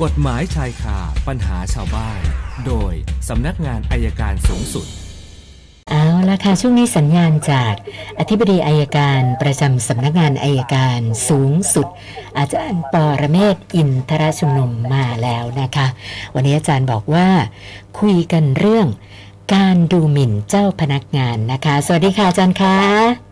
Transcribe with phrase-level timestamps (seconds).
[0.00, 2.20] กฎหมายชายคาปัญหาชาวบ้าน
[2.66, 2.92] โดย
[3.28, 4.86] สำนักงานอายการสูงสุด
[5.90, 7.74] เอาละค่ะ ช่วงนี้สัญญาณจาก
[8.18, 11.86] อธิบดีอายการประจำสำนักงานอายการสูงสุด
[12.38, 15.86] อาจารย์ปอระเมศอินทรชุมนุมมาแล้วนะคะ
[16.34, 17.28] วันนี้อาจารย์บอกว่า
[18.00, 18.86] คุยกันเรื่อง
[19.54, 23.31] การดูหมิ่นเจ้าพนักงานนะคะ สวัสดีค่ะอาจารย์คะ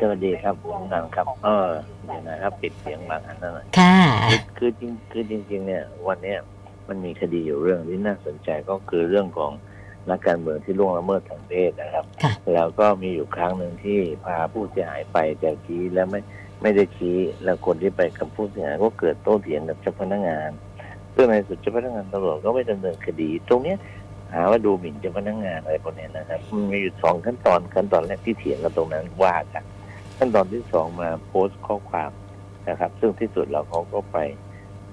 [0.00, 1.70] สวัสดีครับคุณนันครับ เออ
[2.06, 3.96] เดี๋ยวนะครับ ปิดเสียงบางอันนั่นหน่อยค่ะ
[4.30, 6.38] คือคือจริงคือจริง ๆ เนี่ย วันเนี้ย
[6.88, 9.52] มันมีคดีอยู่เรื่องที่น่าสนใจก็คือเรื่องของ
[10.10, 16.20] นักการเมืองที่ล่วงละเมิดทางเพศนะครับค่ะแล้วก็มีอยู่ครั้งหนึ่งที่พาผู้เสียหายไปแต่ชี้แล้วไม่
[16.62, 20.50] ไม่ได้ชี้แล้วคนที่ไปกับผู้เสียหายก็เกิดโต้เถียงกับเจ้าพนักงาน
[21.14, 23.78] ซึ่งในสุดเจ้าพนักงานตำรวจก็ไม่ดำเนินคดี ตรงเนี้ย
[24.32, 29.64] หาว่าดูหมิ่นเจ้าพนักงานอะไรพวกเนี้ยนะครับมันมีอยู่สองขั้นตอนขั้นตอนแรกที่เถียงกันตรงนั้นว่ากัน
[30.22, 32.10] ขั้นตอนที่สองมาโพสต์ข้อความ
[32.68, 34.18] นะครับ ซึ่งที่สุดเราเขาก็ไป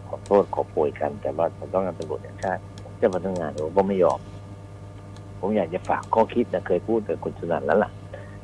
[0.07, 2.61] ขอโทษขอโพยกัน แต่ว่าต้องงานตำรวจแห่งชาติ
[2.97, 4.19] เจ้าพนักงานเขาก็ไม่ยอม
[5.39, 7.91] ผมอยากจะฝากข้อคิดนะเคยพูดกับคุณสนันแล้วล่ะ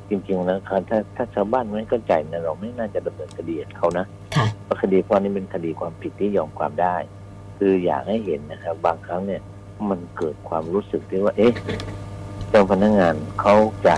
[0.10, 6.96] จริงๆนะครับถ้าถ้าชาวบ้านไม่เข้าใจนะเราไม่น่าจะดำเนินคดีกับเขานะค่ะเพราะคดีพวกนี้เป็นคดีความผิดที่ยอมความได้
[7.58, 9.42] คืออยากให้เห็นนะครับ บางครั้งเนี่ย
[9.90, 11.54] มันเกิดความรู้สึกที่ว่า เอ๊ะ
[12.50, 13.96] เจ้าพนักงานเขาจะ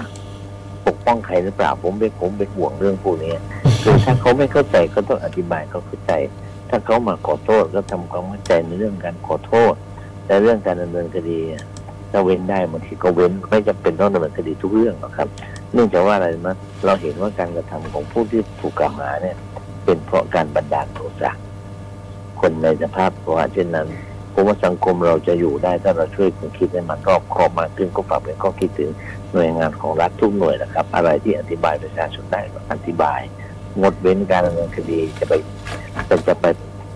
[0.88, 3.34] ปกป้องใครหรือเปล่า ผมไปผมไปห่วงเรื่องพวกนี้
[3.82, 6.12] คือถ้าเขาไม่เข้าใจก็ต้องอธิบายเขาเข้าใจ
[6.70, 9.74] ถ้าเขามาขอโทษก็ทำความเข้าใจในเรื่องการขอโทษ
[10.26, 11.64] แต่เรื่องการดำเนินคดีอะ
[12.12, 15.28] ถ้าเว้นได้บางทีก็เว้นไม่จำเป็นต้องดำเนินคดีทุกเรื่องหรอกครับ
[15.74, 19.38] เนื่องจากว่าอะไรมั้ยเราเห็นว่าการกระทำของผู้ที่ถูกกล่าวหาเนี่ย
[19.86, 21.32] เป็นเพราะการบันดาลโทสะ
[22.42, 23.88] คนในสภาพภาวะเช่นนั้น
[24.36, 28.92] ผมว่าสังคมเราจะอยู่ได้ถ้าเราช่วยกันคิดให้มันรอบคอบมากขึ้นก็ฝากเป็นข้อคิดถึง
[29.34, 33.20] หน่วยงานของรัฐทุกหน่วยนะครับ อะไรที่อธิบายประชาชนได้ก็อธิบาย
[33.82, 35.34] งดเว้นการดำเนินคดีจะไป
[36.10, 36.46] จะจะไป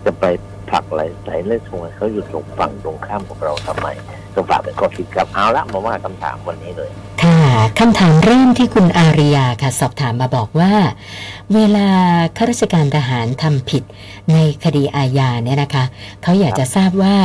[0.05, 0.25] จะไป
[0.69, 3.87] ผลักไหลไหลเล่นชงเขาอยู่ตรงฝั่งตรงข้ามของเราทำไม
[4.33, 6.89] ก็ฝากเป็นข้อคิดครับเอาละมาว่าคำถามวันนี้เลย
[7.49, 10.73] ค่ะคำถามเริ่มที่คุณอาริยาค่ะสอบถามมาบอกว่า
[11.53, 11.87] เวลา
[12.37, 13.83] ข้าราชการทหารทำผิด
[14.33, 15.83] ในคดีอาญาเนี่ยนะคะ
[16.23, 17.15] เขาอยากจะทราบว่า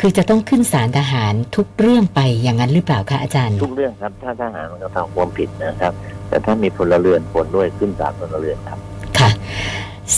[0.00, 5.92] คือจะต้องขึ้นศาลทหารทุกเรื่องไปอย่างนั้นหรือเปล่าคะอาจารย์ ทุกเรื่องครับ ถ้าทหารมันก็ทำความผิดนะครับ
[6.28, 8.78] แต่ถ้ามีพลเรือนผลด้วยขึ้นศาลพลเรือนครับ
[9.18, 9.30] ค่ะ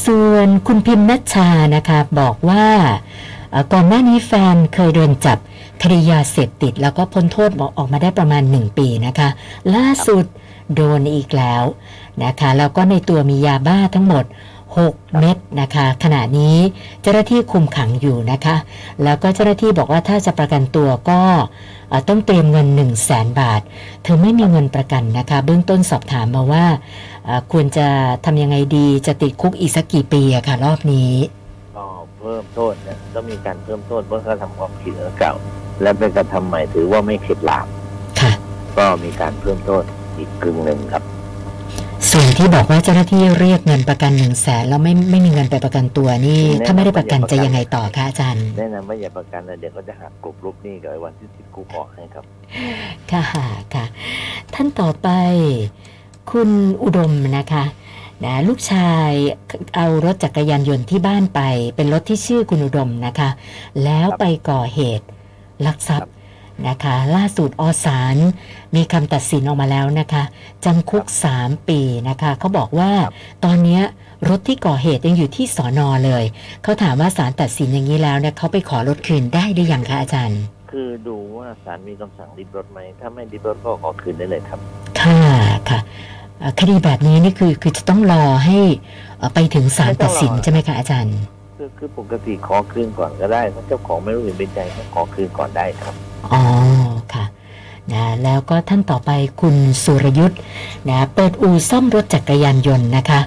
[0.07, 2.67] ส่วนคุณพิมพ์นัชชานะคะ บอกว่า
[3.46, 5.39] เอ่อก่อนหน้านี้แฟนเคยโดนจับ
[5.83, 9.29] คดียาเสพติด แล้วก็พ้นโทษออกมาได้ประมาณ 1 ปีนะคะ
[9.75, 10.25] ล่าสุด
[10.75, 11.63] โดนอีกแล้ว
[12.25, 14.25] นะคะ แล้วก็ในตัวมียาบ้าทั้งหมด
[14.75, 16.57] 6 เม็ดนะคะ ขณะนี้
[17.03, 18.57] เจ้าหน้าที่คุมขังอยู่นะคะ
[19.05, 21.21] แล้วก็เจ้าหน้าที่บอกว่าถ้าจะประกันตัวก็
[22.09, 23.61] ต้องเตรียมเงิน 1 0 0 0 0แสนบาท
[24.03, 26.65] เธอไม่มีเงินประกันนะคะ เบื้องต้นสอบถามมาว่า
[27.53, 27.89] ควรจะ
[28.25, 31.13] ทำยังไงดีจะติดคุกอีกสักกี่ปีอะค่ะรอบนี้
[32.27, 35.35] พิ่มโทษนะต้องมีการเพิ่มโทษเมื่อเขาทำความผิดเก่า
[35.83, 37.67] และเป็นการทำใหม่ถือว่าไม่เข็ดหลาบ
[38.21, 38.33] ค่ะ
[38.77, 39.83] ก็มีการเพิ่มโทษ
[40.19, 41.03] อีกกึ่งหนึ่งครับ
[42.11, 52.25] ส่วนที่บอกว่าเจ้าหน้าที่เรียกเงินประกันหนึ่งแสนแล้วไม่ไม่มีเงินไปประกันตัวนี่แน่ถ้าไม่ได้ประกันไม่ได้ประกันจะยังไงต่อคะอาจารย์แนะนำว่าอย่าประกันนะเดี๋ยวก็จะหักกลบลูกหนี้กับไอ้วันที่ติดคุกออกให้ครับ
[53.11, 53.23] ค่ะ
[53.75, 53.85] ค่ะ
[54.55, 55.09] ท่านต่อไป
[56.31, 56.51] คุณ
[56.83, 57.65] อุดมนะคะ
[58.25, 59.11] นะลูกชาย
[59.77, 61.41] เอารถจักรยานยนต์ที่บ้านไป
[61.77, 63.31] เป็นรถที่ชื่อคุณอุดมนะคะ
[63.85, 65.07] แล้วไปก่อเหตุ
[65.67, 66.11] ลักทรัพย์
[66.69, 68.17] นะคะล่าสุดอสาร
[68.77, 70.23] มีคำตัดสินออกมาแล้วนะคะ
[70.65, 71.05] จำคุก
[71.37, 73.13] 3 ปีนะคะเขาบอกว่าครับ
[73.45, 73.83] ตอนเนี้ย
[74.29, 76.25] รถที่ก่อเหตุยังอยู่ที่สอนอเลย
[76.63, 80.41] เขาถามว่าศาลตัดสินอย่างนี้แล้วเนี่ยเขาไปขอรถคืนได้หรือยังคะอาจารย์
[80.71, 84.86] คือดูว่าศาลมีคำสั่งริบรถไหมถ้าไม่ริบรถก็ขอคืนได้เลยครับค่ะค่ะเอ่อ
[86.61, 88.59] คดีแบบนี้นี่คือคือจะต้องรอให้
[89.19, 91.17] เอ่อไปถึงศาลตัดสินไม่ต้องรอใช่ไหมคะอาจารย์
[91.57, 95.95] คือคือปกติขอคืนก่อนก็ได้ถ้าเจ้าของไม่รู้เห็นเป็นใจก็ขอคืนก่อนได้ครับ
[96.33, 96.43] อ๋อ
[97.15, 97.25] ค่ะ
[97.93, 99.11] นะแล้วก็ท่านต่อไป
[99.41, 100.39] คุณสุรยุทธ์
[100.89, 103.21] นะเปิดอู่ซ่อมรถจักรยานยนต์นะคะ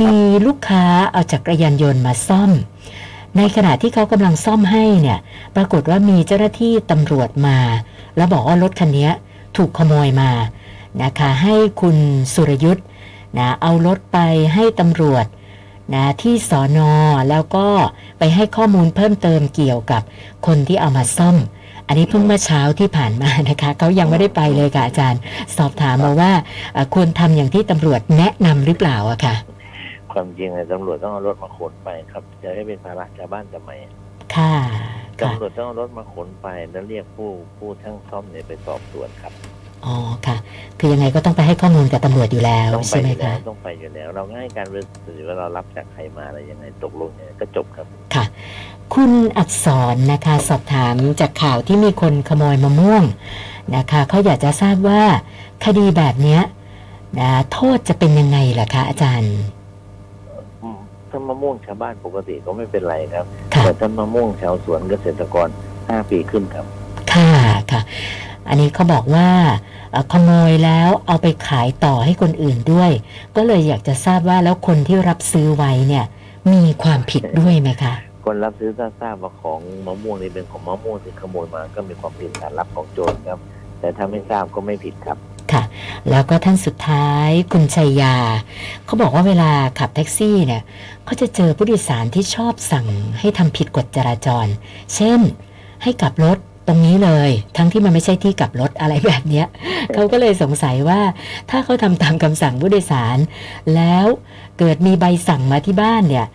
[0.00, 0.12] มี
[0.46, 2.50] ลูกค้าเอาจักรยานยนต์มาซ่อม
[3.36, 5.18] ในขณะที่เขากำลังซ่อมให้เนี่ย
[5.56, 7.58] ปรากฏว่ามีเจ้าหน้าที่ตำรวจมา
[8.16, 9.08] แล้วบอกว่ารถคันนี้
[9.56, 10.30] ถูกขโมยมา
[11.02, 11.96] นะคะให้คุณ
[12.34, 12.84] สุรยุทธ์
[13.38, 14.18] นะเอารถไป
[14.54, 15.26] ให้ตำรวจ
[15.94, 16.92] นะที่สอนอ
[17.30, 17.66] แล้วก็
[18.18, 20.02] ไปให้ข้อมูลเพิ่มเติมเกี่ยวกับ
[20.46, 21.36] คนที่เอามาซ่อม
[21.86, 25.20] อันนี้เพิ่งเมื่อเช้าที่ผ่านมานะคะเขายังไม่ได้ไปเลยค่ะอาจารย์
[25.56, 26.32] สอบถามมาว่า
[26.72, 29.34] เอ่อควรทำอย่างที่ตำรวจแนะนำหรือเปล่าอะค่ะ
[30.12, 33.70] ความจริงเนี่ยตำรวจต้องเอารถมาขนไปครับ จะให้เป็นภาระชาวบ้านทำไม
[34.36, 34.52] ค่ะ
[35.20, 39.32] ค่ะตำรวจต้องเอารถมาขนไปแล้วเรียกผู้ผู้ช่างซ่อมเนี่ยไปสอบสวนครับ
[39.84, 39.94] อ๋อ
[40.26, 40.36] ค่ะ
[40.78, 48.24] คือยังไงก็ต้องไปให้ข้อมูลกับตำรวจอยู่แล้วต้องไปใช่ไหมอยู่แล้คะ วต้องไปอยู่แล้ว เราให้การรู้สึกว่าเรารับจากใครมาอะไรยังไงตกลงยังไงก็จบครับ ค่ะ
[48.94, 53.04] คุณอักษรนะคะสอบถามจากข่าวที่มีคนขโมยมะม่วง
[53.76, 55.02] นะคะเขาอยากจะทราบว่า
[55.64, 56.42] คดีแบบเนี้ย
[57.20, 59.34] นะโทษจะเป็นยังไงล่ะคะอาจารย์
[60.62, 60.78] อืม
[61.10, 65.48] ถ้ามะม่วงชาวบ้านปกติก็ไม่เป็นไรครับ ค่ะ แต่ถ้ามะม่วงชาวสวนเกษตรกร
[65.88, 66.66] ห้าปีขึ้นครับ
[67.12, 67.32] ค่ะ
[67.72, 67.80] ค่ะ
[68.48, 69.28] อันนี้เขาบอกว่า
[69.92, 72.90] เอ่อขโมยแล้วเอาไปขายต่อให้คนอื่นด้วย
[73.36, 76.04] ก็เลยอยากจะทราบว่าแล้วคนที่รับซื้อไว้เนี่ย
[76.52, 83.38] มีความผิดด้วยไหมคะคนรับซื้อถ้าทราบว่าของมะม่วงนี้เป็นของมะม่วงที่ขโมยมาก็มีความผิดฐานรับของโจรครับ
[83.80, 85.18] แต่ถ้าไม่ทราบก็ไม่ผิดครับ
[85.52, 85.62] ค่ะ
[86.10, 88.14] แล้วก็ท่านสุดท้ายคุณชัยยา
[88.84, 90.62] เขาบอกว่าเวลาขับแท็กซี่เนี่ย
[91.04, 92.86] เขาจะเจอผู้โดยสารที่ชอบสั่ง
[93.18, 94.46] ให้ทำผิดกฎจราจร
[94.94, 95.20] เช่น
[95.82, 99.46] ให้กลับรถ ตรงนี้เลย ทั้งที่มันไม่ใช่ที่กลับรถอะไรแบบเนี้ย
[99.94, 101.00] เขาก็เลยสงสัยว่า
[101.50, 103.18] ถ้าเขาทำตามคำสั่งผู้โดยสาร
[103.74, 104.06] แล้ว
[104.58, 106.26] เกิดมีใบสั่งมาที่บ้านเนี่ย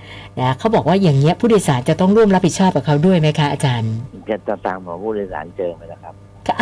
[0.41, 3.94] นะเขาบอกว่าอย่างเงี้ยผู้โดยสารจะต้องร่วมรับผิดชอบกับเขาด้วยไหมคะอาจารย์
[4.30, 6.13] จะจะตามหาผู้โดยสารเจอไหมล่ะครับ
[6.47, 6.57] ค่ะ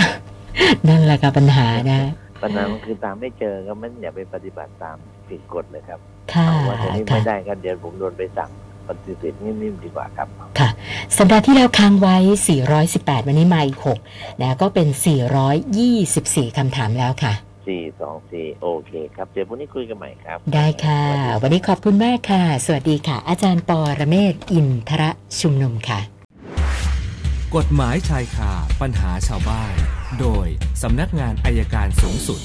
[0.88, 2.00] นั่นแหละค่ะปัญหานะ
[2.44, 4.98] ปัญหามันคือตามไม่เจอก็ไม่อย่าไปปฏิบัติตาม
[5.30, 6.00] ผิดกฎเลยครับ
[6.34, 8.50] ค่ะเอาว่าตรงนี้ค่ะไม่ได้ครับเดี๋ยวผมโดนไปสั่ง
[8.92, 10.28] ปฏิเสธนิ่มๆดีกว่าครับ
[10.60, 10.70] ค่ะ
[11.18, 12.18] สัปดาห์ที่แล้วค้างไว้
[12.72, 13.80] 418 วันนี้มาอีก
[14.10, 14.88] 6นะก็เป็น
[15.74, 17.34] 424 คำถามแล้วค่ะ
[17.68, 25.10] สี่สองสี่โอเคครับ เดี๋ยวพรุ่งนี้คุยกันใหม่ครับ ได้ค่ะสวัสดีครับวันนี้ขอบคุณมากค่ะ สวัสดีค่ะ อาจารย์ปอระเมศวร์อินทระ
[25.42, 26.00] ชุมนุมค่ะ
[27.56, 28.52] กฎหมายชายคา
[28.82, 29.74] ปัญหาชาวบ้าน
[30.20, 30.48] โดย
[30.82, 32.42] สำนักงานอายการสูงสุด